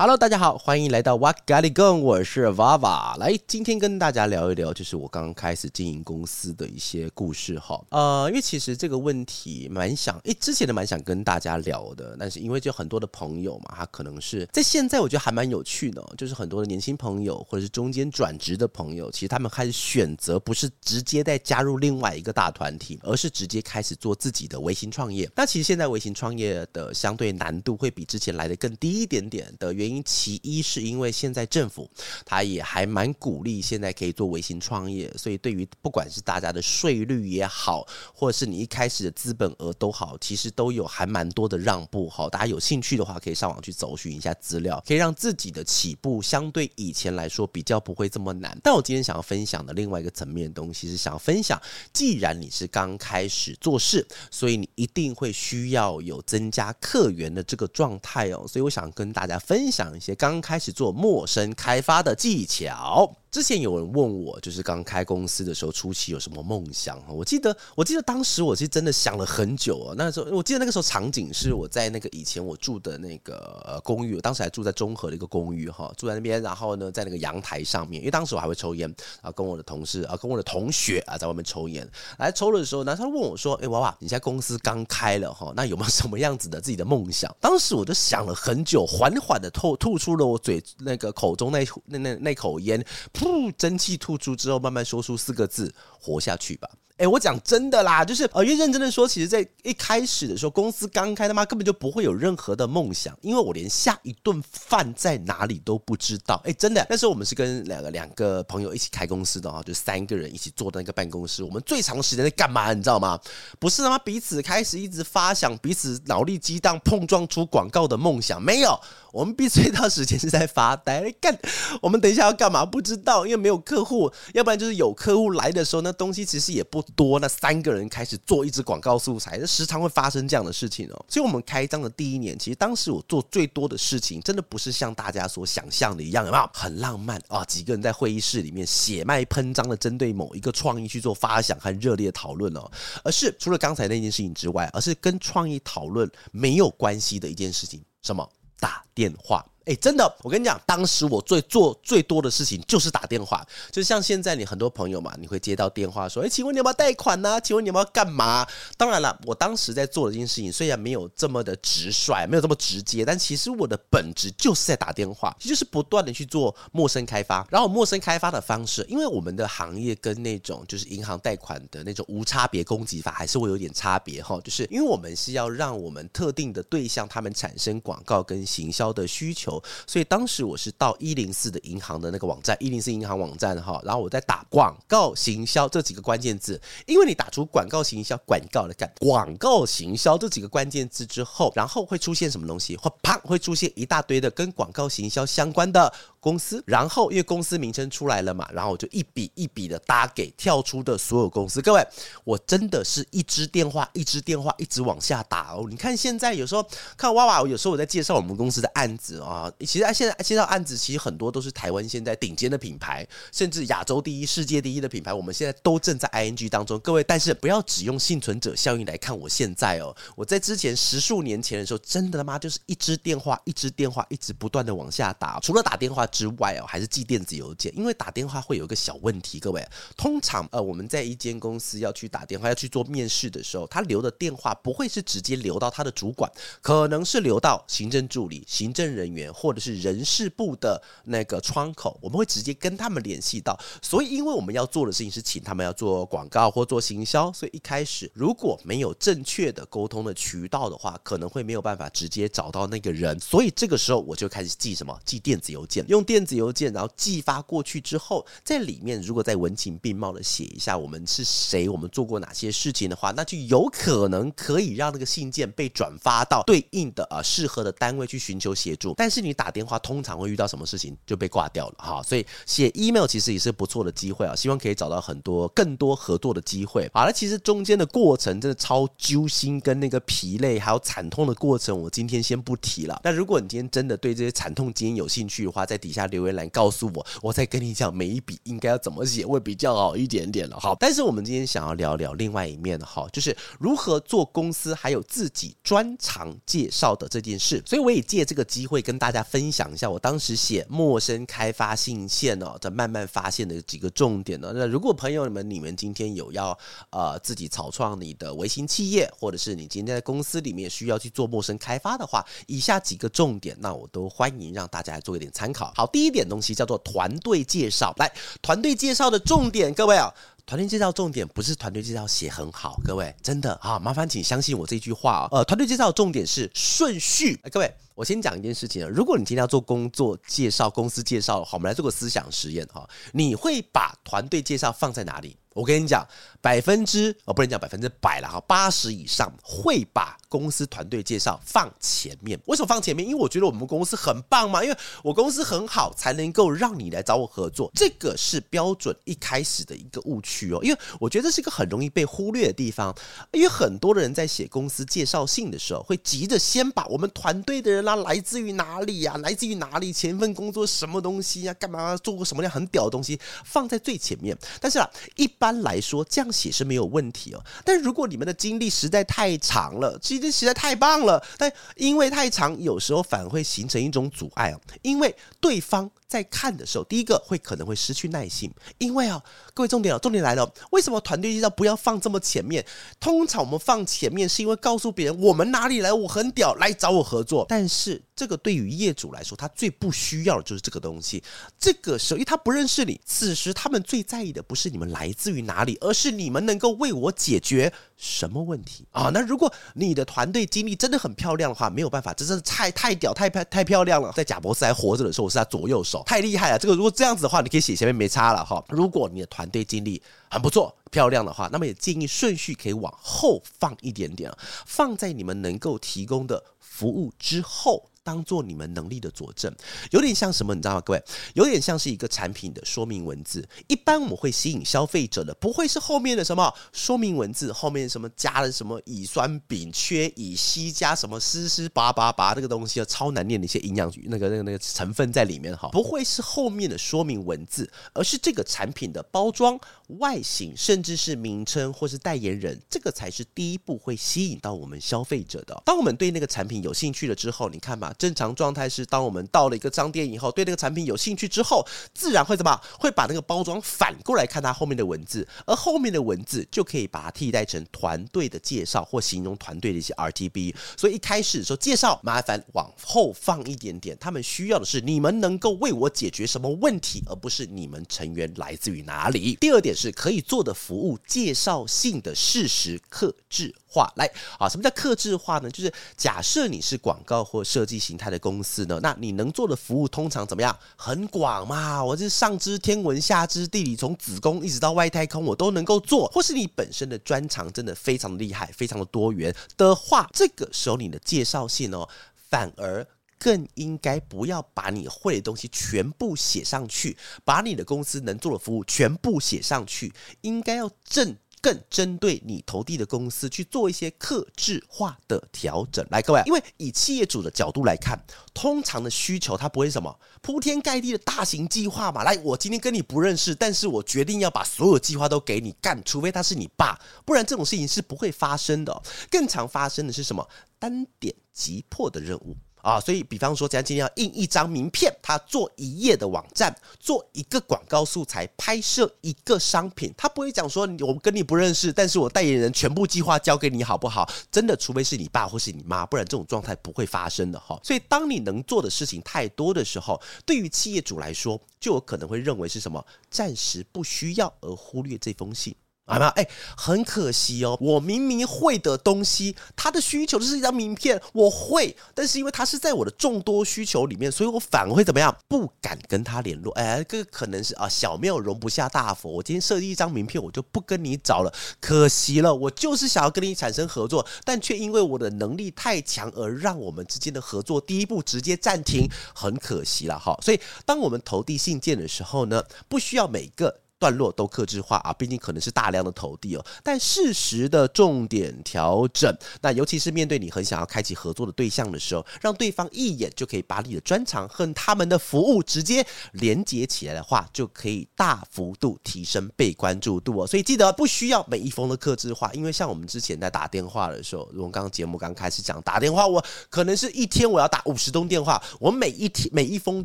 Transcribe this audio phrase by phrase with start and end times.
[0.00, 3.18] Hello，大家好，欢迎来到哇嘎哩供，我是 Vava。
[3.18, 7.84] 来，今天跟大家聊一聊，就是我刚刚开始经营公司的一些故事哈。
[7.90, 25.28] 呃，因为其实这个问题蛮想，诶，之前的蛮想跟大家聊的，但是因为就很多的朋友嘛，他可能是在现在，我觉得还蛮有趣的，就是很多的年轻朋友或者是中间转职的朋友，其实他们开始选择不是直接再加入另外一个大团体，而是直接开始做自己的微型创业。
[25.34, 29.87] 那其实现在微型创业的相对难度会比之前来的更低一点点的原因。
[29.88, 31.88] 因其一是因为现在政府
[32.24, 42.08] 他也还蛮鼓励现在可以做微型创业，所以对于不管是大家的税率也好，或者是你一开始的资本额都好，其实都有还蛮多的让步。
[42.08, 48.58] 好，大家有兴趣的话可以上网去搜寻一下资料，可以让自己的起步相对以前来说比较不会这么难。
[48.62, 51.60] 但我今天想要分享的另外一个层面的东西是想要分享，
[51.92, 58.46] 既然你是刚开始做事，所以你一定会需要有增加客源的这个状态哦。
[58.46, 59.77] 所以我想跟大家分享。
[59.78, 63.14] 讲一些刚开始做陌生开发的技巧。
[63.30, 66.98] 之前有人问我，就是刚开公司的时候初期有什么梦想？
[67.08, 69.94] 我记得，我记得当时我是真的想了很久啊。
[69.98, 81.86] 那时候我记得那个时候场景是我在那个以前我住的那个公寓，我当时还住在中和的一个公寓哈，住在那边，然后呢，在那个阳台上面，因为当时我还会抽烟啊，跟我的同事啊，跟我的同学啊，在外面抽烟。
[82.18, 92.82] 来抽的时候，呢他问我说：“哎，娃娃，你现在公司刚开了哈，那有没有什么样子的自己的梦想？”当时我就想了很久，缓缓的吐吐出了我嘴那个口中那那那那口烟。
[93.18, 93.52] 噗！
[93.58, 96.70] 蒸汽吐出之后，慢慢说出四个字：活下去吧。
[96.98, 106.42] 哎、我讲真的啦，就是呃，因为认真的说，其实，在一开始的时候，公司刚开，他妈根本就不会有任何的梦想，因为我连下一顿饭在哪里都不知道。
[106.44, 111.44] 哎、真的，那时候我们是跟两个两个朋友一起开公司的哈，就三个人一起坐在那个办公室。
[111.44, 112.72] 我们最长时间在干嘛？
[112.74, 113.16] 你知道吗？
[113.60, 118.42] 不是他妈彼此开始一直发想，彼此脑力激荡，碰撞出广告的梦想。
[118.42, 118.76] 没有，
[119.12, 121.14] 我们必须最大时间是在发呆。
[121.20, 121.38] 干，
[121.80, 122.66] 我们等一下要干嘛？
[122.66, 126.84] 不知道，因为没有客户，要不然就是有客户来的时候，那东西其实也不。
[126.96, 131.04] 多那三个人开始做一支广告素材，这时常会发生这样的事情哦。
[131.08, 136.50] 所以，我们开张的第一年，其实当时我做最多的事情，真的不是像大家所想象的一样，有没有？
[136.52, 142.70] 很浪漫啊，几个人在会议室里面血脉喷张的针对某一个创意去做发想和热烈讨论哦，
[143.04, 148.28] 而是除了刚才那件事情之外，而是跟创意讨论没有关系的一件事情，什么？
[148.60, 149.44] 打电话。
[149.68, 157.38] 哎，真的，我跟你讲，当时我最做最多的事情就是打电话，就像现在你很多朋友嘛，你会接到电话说，哎，请问你要不要贷款呢？
[157.38, 158.48] 请问你要不要干嘛？
[158.78, 167.46] 当然了，我当时在做的这件事情虽然没有这么的直率，没有这么直接，但其实我的本质就是在打电话，就是不断的去做陌生开发。
[167.50, 179.57] 然后陌生开发的方式，因为我们的行业跟那种就是银行贷款的那种无差别攻击法还是会有点差别哈，就是因为我们是要让我们特定的对象他们产生广告跟行销的需求。
[179.86, 192.76] 所以当时我是到一零四的银行的那个网站，一零四银行网站哈，然后我在打广告行销这几个关键字，因为你打出广告行销，广告的干广告行销这几个关键字之后，然后会出现什么东西？
[192.76, 201.60] 会啪会出现一大堆的跟广告行销相关的公司，然后因为公司名称出来了嘛，然后我就一笔一笔的打给跳出的所有公司。
[201.62, 201.86] 各位，
[202.24, 205.66] 我真的是一支电话一支电话一直往下打哦。
[205.68, 209.50] 你看现在有时候看娃娃，有时候我在介绍我们公司的案子啊。
[209.60, 215.12] 其实现在介绍案子，其实很多都是台湾现在顶尖的品牌，甚至亚洲第一、世界第一的品牌。
[215.12, 219.94] 我们现在都正在 ING 当中，各位，但是不要只用幸存者效应来看我现在哦。
[220.16, 225.38] 我在之前十数年前的时候，真的他妈就是一支电话、一支电话，一直不断的往下打。
[225.40, 229.62] 除了打电话之外哦，还是寄电子邮件，因为打电话会有一个小问题，各位，
[229.96, 236.32] 通常呃我们在一间公司要去打电话要去做面试的时候，他留的电话不会是直接留到他的主管，
[236.62, 239.58] 可能是留到行政助理、行政人员或者。
[239.58, 243.58] 是人事部的那个窗口，我们会直接跟他们联系到。
[243.82, 253.18] 所以，因为我们要做的事情是请他们要做广告或做行销，所以一开始如果没有正确的沟通的渠道的话，可能会没有办法直接找到那个人。
[253.18, 254.96] 所以这个时候我就开始寄什么？
[255.04, 268.94] 寄电子邮件，用用电子邮件，然后寄发过去之后，在里面如果再文情并茂的写一下我们是谁，我们做过哪些事情的话，那就有可能可以让那个信件被转发到对应的呃适合的单位去寻求协助。
[268.96, 276.88] 但是你打电话通常会遇到什么事情就被挂掉了哈，所以写 email 其实也是不错的机会啊，希望可以找到很多更多合作的机会。
[276.94, 283.00] 好了，其实中间的过程真的超揪心，跟那个疲累还有惨痛的过程，我今天先不提了。
[283.02, 290.60] 那如果你今天真的对这些惨痛经验有兴趣的话，在底底下留言栏告诉我，我再跟你讲每一笔应该要怎么写会比较好一点点了。
[290.60, 297.62] 好，但是我们今天想要聊聊另外一面的哈，就是如何做公司还有自己专长介绍的这件事。
[297.64, 304.52] 所以我也借这个机会跟大家分享一下我当时写陌生开发信件哦，在慢慢发现的几个重点呢。
[304.54, 306.56] 那如果朋友们你们今天有要
[306.90, 315.72] 呃自己草创你的微型企业，或者是你今天在公司里面需要去做陌生开发的话，以下几个重点，那我都欢迎让大家来做一点参考。
[315.78, 317.94] 好，第一点东西叫做团队介绍。
[317.98, 320.12] 来，团队介绍的重点，各位啊，
[320.44, 325.28] 团队介绍重点不是团队介绍写很好，各位真的啊，麻烦请相信我这句话啊。
[325.30, 327.40] 呃，团队介绍重点是顺序。
[327.52, 335.36] 各位，我先讲一件事情啊，如果你今天要做工作介绍、公司介绍，好，我们来做个思想实验哈，你会把团队介绍放在哪里？
[335.58, 336.06] 我跟你讲，
[336.40, 342.38] 百分之哦，不能讲百分之百了哈，八十以上会把公司团队介绍放前面。
[342.46, 343.04] 为什么放前面？
[343.04, 347.68] 因为我觉得我们公司很棒嘛，因为我公司很好，才能够让你来找我合作。
[347.74, 352.94] 这个是标准一开始的一个误区哦，因为我觉得这是一个很容易被忽略的地方。
[353.32, 364.38] 因为很多的人在写公司介绍信的时候，会急着先把我们团队的人啦、啊，来自于哪里呀、啊，来自于哪里，前一份工作什么东西呀、啊，干嘛做过什么样很屌的东西放在最前面。
[364.60, 365.47] 但是啊，一般。
[365.48, 367.42] 般来说，这样写是没有问题哦。
[367.64, 374.60] 但如果你们的经历实在太长了，其实实在太棒了，但因为太长，有时候反而会形成一种阻碍哦。
[374.82, 379.22] 因为对方在看的时候，第一个会可能会失去耐心，因为啊，
[379.54, 382.64] 各位重点哦，重点来了，为什么团队介绍不要放这么前面？
[383.00, 387.46] 通常我们放前面是因为告诉别人我们哪里来，我很屌，来找我合作。
[387.48, 391.22] 但是这个对于业主来说，他最不需要的就是这个东西。
[391.58, 399.10] 这个时候，因为他不认识你，此时他们最在意的不是你们来自于哪里，而是你们能够为我解决什么问题啊？
[399.12, 404.12] 那如果你的团队经历真的很漂亮的话，没有办法，这真是太太屌、太太太漂亮了。
[404.12, 406.58] 在贾伯斯还活着的时候，我是他左右手，太厉害了。
[406.58, 408.64] 这个如果这样子的话，你可以写前面没差了哈。
[408.68, 414.32] 如果你的团队经历很不错、漂亮的话，那么也建议顺序可以往后放一点点，
[414.66, 417.88] 放在你们能够提供的服务之后。
[418.08, 419.54] 当做你们能力的佐证，
[419.90, 420.80] 有点像什么，你知道吗？
[420.80, 423.46] 各位，有点像是一个产品的说明文字。
[423.66, 439.60] 一般我们会吸引消费者的，不会是后面的什么说明文字，后面什么加了什么乙酸丙缺乙烯加什么丝丝拔拔拔这个东西，超难念的一些营养那个那个那个成分在里面哈，不会是后面的说明文字，而是这个产品的包装
[439.98, 445.62] 外形，甚至是名称或是代言人，这个才是第一步会吸引到我们消费者的。
[445.66, 447.94] 当我们对那个产品有兴趣了之后，你看吧。
[447.98, 452.58] 正常状态是，当我们到了一个商店以后，对那个产品有兴趣之后，自然会怎么？
[452.78, 460.54] 会把那个包装反过来看它后面的文字，而后面的文字就可以把它替代成团队的介绍或形容团队的一些 RTB。
[460.76, 463.96] 所以一开始说介绍，麻烦往后放一点点。
[463.98, 469.36] 他们需要的是你们能够为我解决什么问题，而不是你们成员来自于哪里。
[469.40, 473.92] 第二点是可以做的服务介绍性的事实克制化。
[473.96, 475.50] 来啊，什么叫克制化呢？
[475.50, 480.56] 就是假设你是广告或设计形态的公司呢，那你能做的服务通常怎么样？
[480.76, 486.08] 很广嘛，我是上知天文下知地理，从子宫一直到外太空，我都能够做。
[486.08, 491.88] 或是你本身的专长真的非常厉害，非常的多元的话，这个时候你的介绍信哦，
[492.30, 492.86] 反而
[493.18, 501.16] 更应该不要把你会的东西全部写上去，把你的公司能做的服务全部写上去，应该要正。
[501.40, 505.86] 更针对你投递的公司去做一些客制化的调整。
[505.90, 507.98] 来，各位，因为以企业主的角度来看，
[508.34, 512.02] 通常的需求它不会什么铺天盖地的大型计划嘛。
[512.02, 518.82] 来，我今天跟你不认识，但是我决定要把所有计划都给你干，除非他是你爸，不然这种事情是不会发生的。
[519.10, 520.28] 更常发生的是什么？
[520.58, 522.36] 单点急迫的任务。
[522.62, 534.08] 啊，所以比方说，假如今天要印一张名片，他做一页的网站，做一个广告素材，拍摄一个商品，他不会讲说我跟你不认识，但是我代言人全部计划交给你好不好？
[534.30, 537.58] 真的，除非是你爸或是你妈，不然这种状态不会发生的哈。
[537.62, 545.54] 所以，当你能做的事情太多的时候，对于企业主来说，就有可能会认为是什么暂时不需要而忽略这封信。
[545.88, 546.08] 好吗？
[546.08, 555.16] 哎，很可惜哦，我明明会的东西，他的需求就是一张名片，我会，但是因为他是在我的众多需求里面，所以我反而会怎么样？
[555.26, 556.52] 不敢跟他联络。
[556.52, 559.10] 哎，这个可能是啊，小庙容不下大佛。
[559.10, 562.34] 我今天设计一张名片，我就不跟你找了，可惜了。
[562.34, 570.18] 我就是想要跟你产生合作，但却因为我的能力太强，而让我们之间的合作第一步直接暂停，很可惜了哈。
[570.22, 573.60] 所以，当我们投递信件的时候呢，不需要每个。
[573.78, 590.26] 段落都克制化啊，毕竟可能是大量的投递哦，但适时的重点调整，那尤其是面对你很想要开启合作的对象的时候，让对方一眼就可以把你的专长和他们的服务直接连接起来的话，就可以大幅度提升被关注度哦。
[590.26, 599.84] 所以记得不需要每一封的克制化，因为像我们之前在打电话的时候，我们刚刚节目刚开始讲打电话，我可能是一天我要打五十通电话，我每一天每一封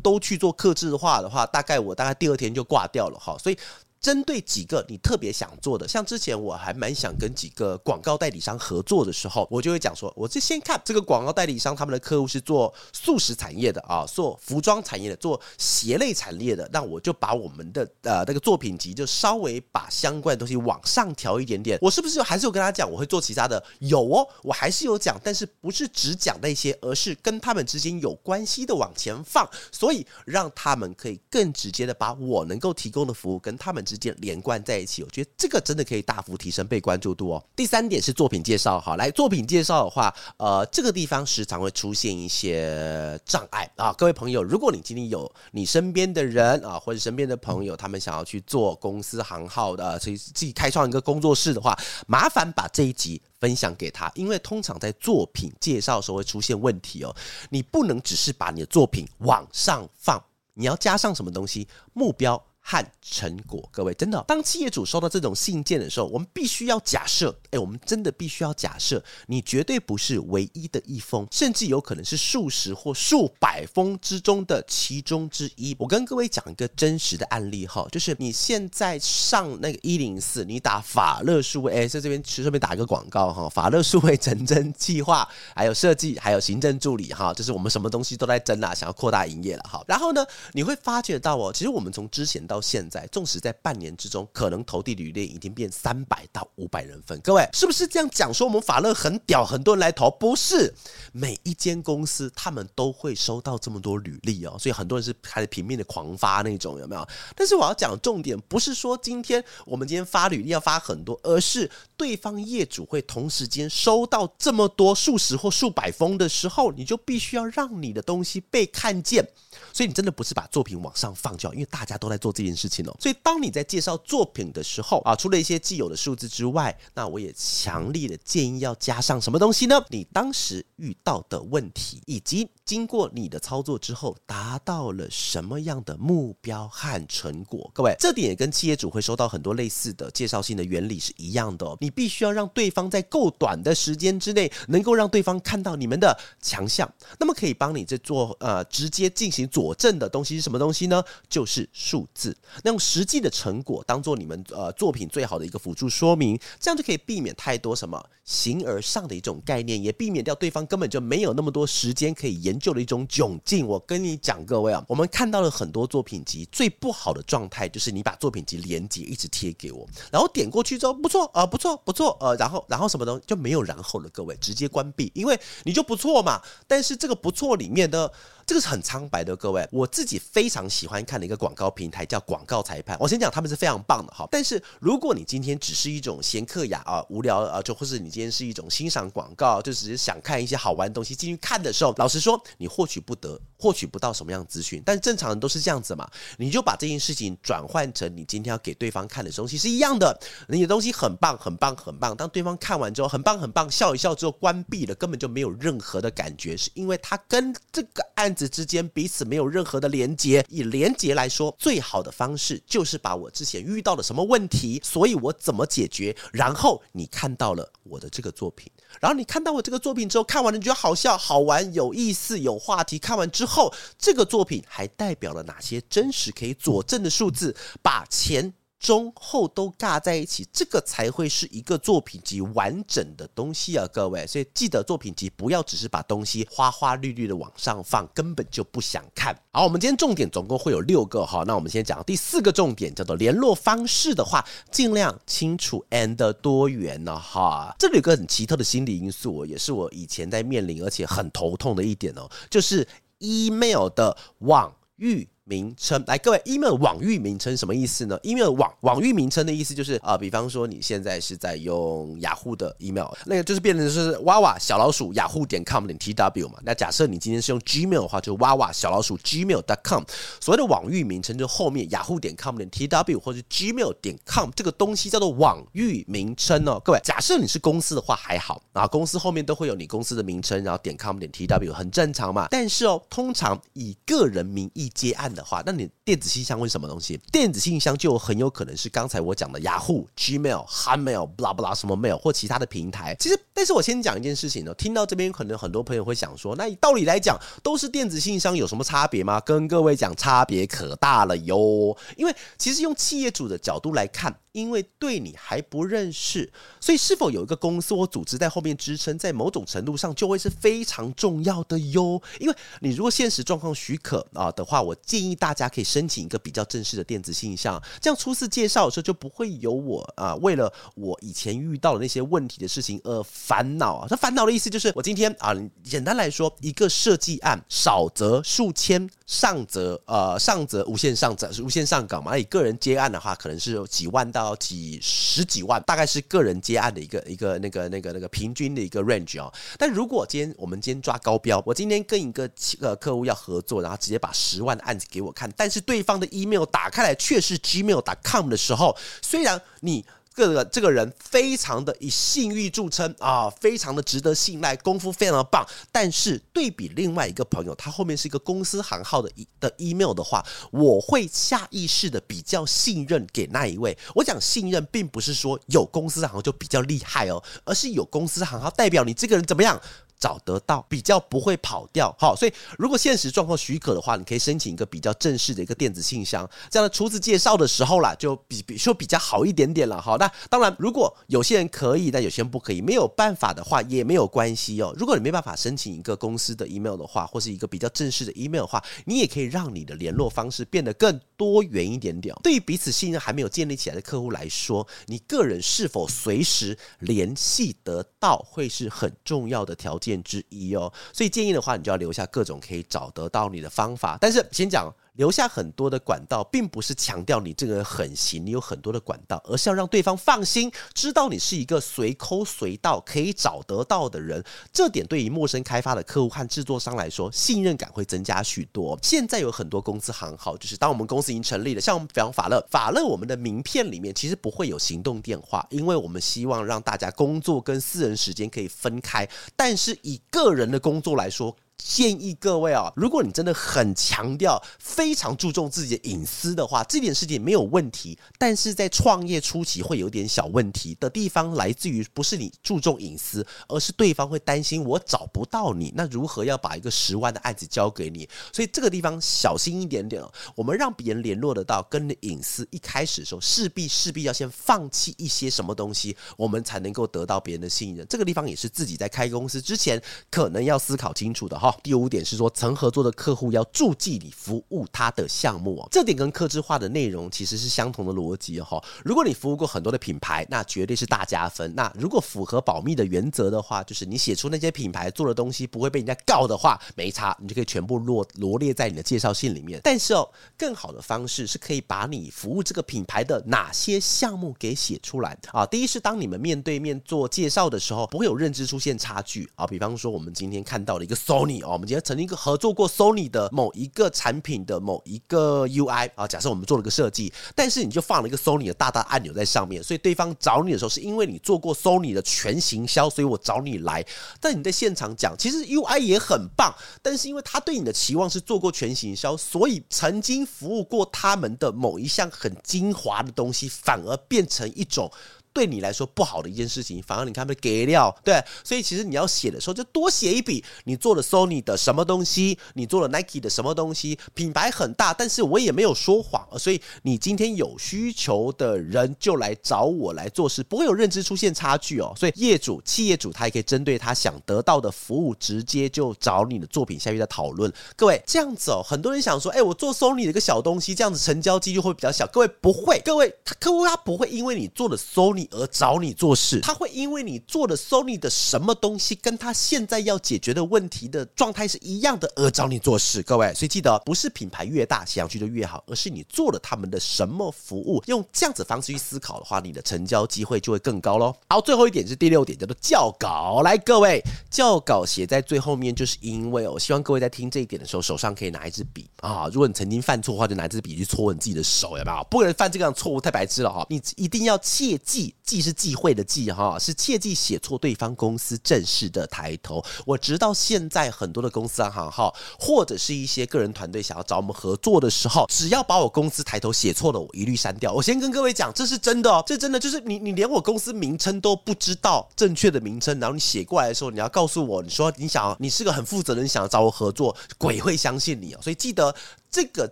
[0.00, 3.56] 都去做克制化的话，大概我大概第二天就挂掉了哈，所以。
[4.04, 21.78] 针对几个你特别想做的，像之前我还蛮想跟几个广告代理商合作的时候，我就会讲说，我就先看这个广告代理商他们的客户是做素食产业的啊，做服装产业的，做鞋类产业的，那我就把我们的呃那个作品集就稍微把相关的东西往上调一点点。
[21.80, 23.64] 我是不是还是有跟他讲我会做其他的？
[23.78, 33.82] 有哦，我还是有讲，但是不是只讲那些，而是跟他们之间有关系的往前放，所以让他们可以更直接的把我能够提供的服务跟他们。
[33.94, 37.44] 之间连贯在一起，我觉得这个真的可以大幅提升被关注度哦。
[37.54, 43.92] 第三点是作品介绍，好，来作品介绍的话，呃，这个地方时常会出现一些障碍啊。
[43.92, 57.14] 各位朋友，如果你今天有你身边的人啊，或者身边的朋友，他们想要去做公司行号的，所以自己开创一个工作室的话，麻烦把这一集分享给他，因为通常在作品介绍的时候会出现问题哦。
[57.48, 60.20] 你不能只是把你的作品往上放，
[60.54, 61.68] 你要加上什么东西？
[61.92, 62.42] 目标。
[62.66, 75.76] 和成果，各位真的，当企业主收到这种信件的时候，我们必须要假设，哎，我们真的必须要假设，你绝对不是唯一的一封，甚至有可能是数十或数百封之中的其中之一。
[75.78, 89.84] 我跟各位讲一个真实的案例哈，就是你现在上那个一零四，你打法乐数位，哎，在这边顺便打一个广告哈，法乐数位整真计划，还有设计，还有行政助理哈，就是我们什么东西都在争啊，想要扩大营业了哈。
[89.86, 97.20] 然后呢，你会发觉到哦，其实我们从之前到现在，纵使在半年之中，可能投递履历已经变三百到五百人份。
[97.20, 98.32] 各位是不是这样讲？
[98.32, 100.74] 说我们法乐很屌，很多人来投，不是
[101.12, 107.06] 每一间公司他们都会收到这么多履历哦，所以很多人是开始拼命的狂发那种，有没有？
[107.36, 119.28] 但是我要讲重点，不是说今天我们今天发履历要发很多，而是对方业主会同时间收到这么多数十或数百封的时候，你就必须要让你的东西被看见。
[119.72, 122.96] 所以你真的不是把作品往上放就好，因为大家都在做这件事情哦。
[123.00, 129.84] 所以当你在介绍作品的时候啊，除了一些既有的数字之外，那我也强力的建议要加上什么东西呢？
[129.90, 137.70] 你当时遇到的问题，以及经过你的操作之后达到了什么样的目标和成果。
[137.74, 141.76] 各位，这点也跟企业主会收到很多类似的介绍信的原理是一样的。
[141.80, 151.02] 你必须要让对方在够短的时间之内，能够让对方看到你们的强项，那么可以帮你在做呃直接进行佐证的东西是什么东西呢？
[151.28, 152.36] 就是数字。
[152.62, 163.66] 那用实际的成果当做你们呃作品最好的一个辅助说明，这样就可以避免免太多什么形而上的一种概念，也避免掉对方根本就没有那么多时间可以研究的一种窘境。
[163.66, 176.42] 我跟你讲，各位啊，我们看到了很多作品集，最不好的状态就是你把作品集连接一直贴给我，然后点过去之后不错啊、不错不错呃，然后然后什么东西就没有然后了，各位直接关闭，因为你就不错嘛。
[176.68, 178.12] 但是这个不错里面的。
[178.46, 182.96] 这个是很苍白的，各位，我自己非常喜欢看的一个广告平台叫广告裁判。
[183.00, 194.82] 我先讲他们是非常棒的哈，但是如果你今天只是一种闲客雅啊、无聊啊，就或是你今天是一种欣赏广告，就只是想看一些好玩的东西进去看的时候，老实说，你获取不得，获取不到什么样的资讯。
[194.84, 200.20] 但正常人都是这样子嘛，你就把这件事情转换成你今天要给对方看的东西是一样的。
[200.48, 202.14] 你的东西很棒，很棒，很棒。
[202.14, 208.33] 当对方看完之后，很棒，很棒，笑一笑之后关闭了，根本就没有任何的感觉，是因为他跟这个案。
[208.34, 210.44] 子之间彼此没有任何的连接。
[210.48, 222.98] 以连接来说，最好的方式就是把我之前遇到了什么问题，所以我怎么解决，然后你看到了我的这个作品，然后你看到我这个作品之后，看完了你觉得好笑、好玩、有意思、有话题。
[222.98, 227.54] 看完之后，这个作品还代表了哪些真实可以佐证的数字？
[227.82, 228.54] 把钱。
[228.84, 234.26] 中后都尬在一起，这个才会是一个作品集完整的东西啊，各位。
[234.26, 239.34] 所以记得作品集不要只是把东西花花绿绿的往上放，根本就不想看。
[239.52, 247.74] 好，我们今天重点总共会有六个哈，那我们先讲第四个重点，叫做联络方式的话，尽量清楚 and 多元呢哈。
[247.78, 252.86] 这里有个很奇特的心理因素，也是我以前在面临而且很头痛的一点哦，就是
[253.20, 255.26] email 的网域。
[255.46, 266.58] 名称来，各位，email 网域名称什么意思呢？email 网网域名称的意思就是啊、呃，比方说你现在是在用雅虎的 email，那个就是变成是娃娃小老鼠雅虎点 com 点 tw 嘛。
[266.64, 270.02] 那假设你今天是用 gmail 的话，就娃娃小老鼠 gmail dot com。
[270.40, 276.80] 所谓的网域名称，就后面雅虎点 com 点 tw 或者 gmail 点 com 这个东西叫做网域名称哦。
[276.82, 282.48] 各位，假设你是公司的话还好，啊，公司后面都会有你公司的名称，然后点 com 点 tw 很正常嘛。
[282.50, 285.33] 但是哦，通常以个人名义接案。
[285.34, 287.20] 的话，那你电子信箱会什么东西？
[287.32, 293.16] 电子信箱就很有可能是刚才我讲的雅虎、Gmail、Hotmail、blah blah 什么 mail 或其他的平台。
[293.18, 294.72] 其实，但是我先讲一件事情呢。
[294.74, 299.40] 听到这边，可能很多朋友会想说，那道理来讲，都是电子信箱，有什么差别吗？
[299.40, 301.96] 跟各位讲，差别可大了哟。
[302.16, 304.34] 因为其实用企业主的角度来看。
[304.54, 312.22] 因为对你还不认识，所以是否有一个公司或组织在后面支撑，在某种程度上就会是非常重要的哟。
[312.38, 324.06] 因为你如果现实状况许可啊的话，我建议大家可以申请一个比较正式的电子信箱，这样初次介绍的时候就不会有我啊为了我以前遇到的那些问题的事情而烦恼啊。
[324.08, 332.30] 这烦恼的意思就是，我今天啊，简单来说，一个设计案少则数千，上则呃上则无限上则无限上岗嘛。
[332.30, 334.44] 那以个人接案的话，可能是几万到。
[334.44, 339.50] 到几十几万，大概是个人接案的一个一个那个那个那个平均的一个 range 哦。
[339.78, 342.46] 但如果今天我们今天抓高标，我今天跟一个
[342.78, 350.04] 呃客户要合作，然后直接把十万的案子给我看，但是对方的 email 打开来却是 gmail.com 的时候，虽然你。
[350.34, 355.64] 这个这个人非常的以信誉著称啊，非常的值得信赖，功夫非常的棒。
[355.92, 363.96] 但是对比另外一个朋友，他后面是一个公司行号的的 email 的话，我会下意识的比较信任给那一位。
[364.14, 369.80] 我讲信任，并不是说有公司行号就比较厉害哦，而是有公司行号代表你这个人怎么样。
[370.24, 372.10] 找得到，比较不会跑掉。
[372.18, 376.48] 好，所以如果现实状况许可的话，你可以申请一个比较正式的一个电子信箱。
[376.70, 380.00] 这样的初次介绍的时候啦，就比比说比较好一点点了。
[380.00, 384.94] 好，那当然，如果有些人可以，但有些人不可以，没有办法的话也没有关系哦。
[384.96, 392.34] 如果你没办法申请一个公司的 email 的话，或是一个比较正式的 email 的话，你也可以让你的联络方式变得更多元一点点。
[392.42, 404.18] 对于彼此信任还没有建立起来的客户来说，你个人是否随时联系得到，会是很重要的条件之一哦，所以建议的话，你就要留下各种可以找得到你的方法。
[404.20, 404.92] 但是先讲。
[405.14, 414.44] 留下很多的管道，并不是强调你这个人很行，你有很多的管道，而是要让对方放心，知道你是一个随抠随到可以找得到的人。
[414.72, 418.98] 这点对于陌生开发的客户和制作商来说，信任感会增加许多。
[419.02, 429.28] 现在有很多公司行号，就是当我们公司已经成立了，像我们比方法乐，法乐我们的名片里面其实不会有行动电话，因为我们希望让大家工作跟私人时间可以分开。
[429.54, 438.18] 但是以个人的工作来说，建议各位啊，如果你真的很强调、非常注重自己的隐私的话，这件事情没有问题。
[438.38, 448.28] 但是在创业初期会有点小问题的地方，来自于不是你注重隐私，而是对方会担心我找不到你，那如何要把一个十万的案子交给你？
[448.52, 450.32] 所以这个地方小心一点点哦。
[450.54, 458.06] 我们让别人联络得到，跟你的隐私一开始的时候，势必势必要先放弃一些什么东西，我们才能够得到别人的信任。
[458.08, 461.63] 这个地方也是自己在开公司之前可能要思考清楚的。
[461.64, 468.78] 好，第五点是说，曾合作的客户要注记你服务他的项目哦，这点跟客制化的内容其实是相同的逻辑哈。
[469.02, 471.74] 如果你服务过很多的品牌，那绝对是大加分。
[471.74, 479.80] 那如果符合保密的原则的话，就是你写出那些品牌做的东西不会被人家告的话，没差，你就可以全部罗罗列在你的介绍信里面。
[479.82, 485.64] 但是哦，更好的方式是可以把你服务这个品牌的哪些项目给写出来啊。
[485.64, 489.66] 第一是当你们面对面做介绍的时候，不会有认知出现差距啊。
[489.66, 491.53] 比方说，我们今天看到了一个 Sony。
[491.62, 504.04] 哦，我们今天曾经合作过 Sony 的某一个产品的某一个 UI 啊，假设我们做了个设计，但是你就放了一个 Sony 的大大按钮在上面，所以对方找你的时候，是因为你做过 Sony 的全行销，所以我找你来。
[504.40, 515.10] 但你在现场讲，其实 UI 也很棒，但是因为他对你的期望是做过全行销，所以曾经服务过他们的某一项很精华的东西，反而变成一种。
[515.54, 537.72] 对你来说不好的一件事情，反而你看被给料，对，所以其实你要写的时候就多写一笔，你做了 Sony 的什么东西，你做了 Nike 的什么东西，品牌很大，但是我也没有说谎，所以你今天有需求的人就来找我来做事，不会有认知出现差距哦，所以业主、企业主他也可以针对他想得到的服务，直接就找你的作品下去再讨论。
[537.94, 542.26] 各位这样子哦，很多人想说，哎，我做 Sony 的一个小东西，这样子成交几率会比较小。
[542.26, 553.22] 各位不会，各位客户他不会因为你做了 Sony 而找你做事，他会因为你做了 Sony 的什么东西，跟他现在要解决的问题的状态是一样的而找你做事。
[553.22, 561.34] 各位，所以记得不是品牌越大写上去就越好，而是你做了他们的什么服务，用这样子方式去思考的话，你的成交机会就会更高喽。
[561.48, 563.62] 好，最后一点是第六点，叫做校稿。
[563.62, 569.48] 来，各位，校稿写在最后面，就是因为我希望各位在听这一点的时候，手上可以拿一支笔啊。
[569.52, 572.26] 如果你曾经犯错的话，就拿一支笔去戳你自己的手，有没有？
[572.30, 573.86] 不可能犯这个样错误，太白痴了哈！
[573.88, 579.84] 你一定要切记，忌是忌讳的忌哈，是切记写错对方公司正式的抬头。
[580.06, 587.92] 我直到现在，很多的公司行号或者是一些个人团队想要找我们合作的时候，只要把我公司抬头写错了，我一律删掉。
[587.92, 598.60] 我先跟各位讲，这是真的哦，这真的就是你，你连我公司名称都不知道正确的名称，然后你写过来的时候，你要告诉我，你说你想，你是个很负责任，想要找我合作，鬼会相信你哦。
[598.62, 599.14] 所以记得。
[599.54, 599.86] 这个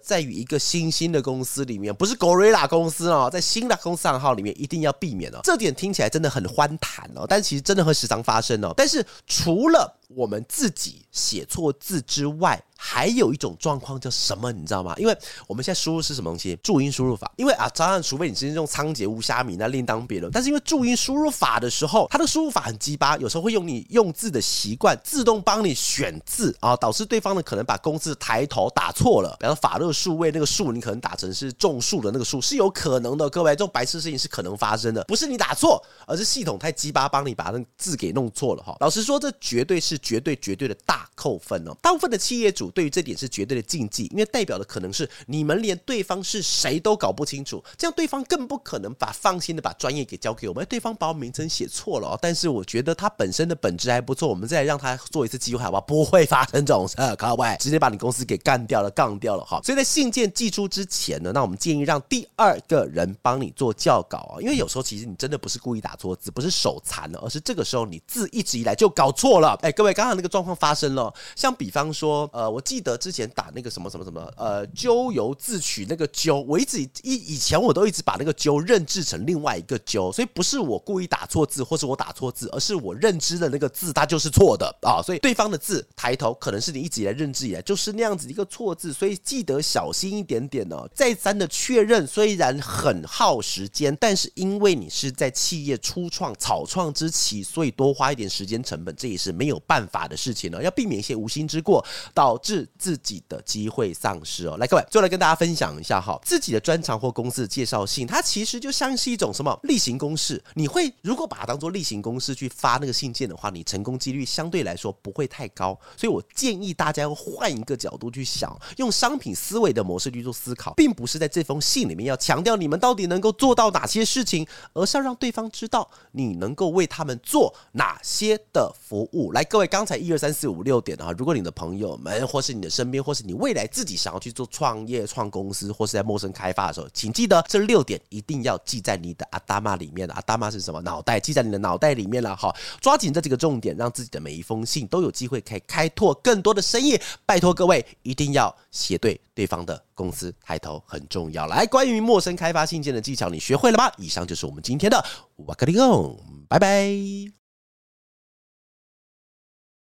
[0.03, 5.39] 在于一个新兴的公司里面，不是 Gorilla 公司哦，在新的公司账号里面一定要避免哦。
[5.45, 8.75] 这点听起来真的很荒谈哦，但其实真的会时常发生哦。
[8.77, 14.51] 但是除了我们自己写错字之外，还有一种状况叫什么？
[14.53, 14.95] 你知道吗？
[14.97, 16.59] 因为我们现在输入是什么东西？
[16.63, 17.31] 注音输入法。
[17.37, 20.33] 因为啊，当然，除非你是用仓颉无虾米，那另当别论。
[20.33, 29.37] 但是因为注音输入法的时候，它的输入法很鸡巴，有时候会用你用字的习惯自动帮你选字啊，导致对方呢可能把公司抬头打错了。
[29.39, 33.31] 比方法乐数位那个数，你可能打成是种树的那个树，是有可能的。
[33.31, 38.77] 各位，这种白痴事情是可能发生的，不是你打错，而是系统太鸡巴帮你把那个字给弄错了哈。
[38.81, 41.75] 老实说，这绝对是绝对绝对的大扣分哦。
[41.81, 50.67] 大部分的企业主对于这点是绝对的禁忌，因为代表的可能是你们连对方是谁都搞不清楚，这样对方更不可能把放心的把专业给交给我们。
[50.69, 55.81] 对方把我名称写错了哦，但是我觉得他本身的本质还不错，我们再让他做一次机会，好不好？
[55.81, 59.61] 不会发生这种事，各位直接把你公司给干掉了、杠掉了哈。
[59.63, 69.59] 所以在信件寄出之前呢，那我们建议让第二个人帮你做校稿啊，因为有时候其实你真的不是故意打错字，不是手残了，而是这个时候你字一直以来就搞错了。
[69.63, 90.89] 哎，各位，刚刚那个状况发生了，像比方说，呃，我记得之前打那个什么什么什么，呃，咎由自取那个咎，我一直以以前我都一直把那个咎认知成另外一个咎，所以不是我故意打错字，或是我打错字，而是我认知的那个字它就是错的啊，所以对方的字抬头可能是你一直以来认知以来就是那样子一个错字，所以记得小心一点点哦。
[90.95, 104.57] 再三的确认虽然很耗时间，但是因为你是在企业初创草创之期，所以多花一点时间成本，这也是没有办法的事情呢，要避免一些无心之过，导致自己的机会丧失哦。
[104.59, 110.43] 来，各位，最后来跟大家分享一下哈，自己的专长或公司的介绍信，它其实就像是一种什么例行公事。
[110.55, 115.79] 你会如果把它当做例行公事去发那个信件的话，你成功几率相对来说不会太高。
[115.97, 129.33] 所以我建议大家要换一个角度去想，用商品思维的模式去做思考，并不是在这封信里面要强调你们到底能够做到哪些事情，而是要让对方知道你能够为他们做哪些的服务。
[129.33, 140.09] 来，各位，刚才一二三四五六点啊，如果你的朋友们，或是你的身边，或是你未来自己想要去做创业、创公司，或是在陌生开发的时候，请记得这六点一定要记在你的阿达玛里面。
[140.09, 140.81] 阿达玛是什么？
[140.83, 142.35] 脑袋，记在你的脑袋里面了。
[142.35, 146.99] 好，抓紧这几个重点，让自己的每一封信都有机会可以开拓更多的生意。
[147.25, 151.47] 拜托各位，一定要写对对方的公司抬头，很重要。
[151.47, 153.91] 来，关于陌生开发信件的技巧，你学会了吗？
[153.99, 155.05] 以上就是我们今天的
[155.47, 157.42] 哇嘎哩供，拜拜。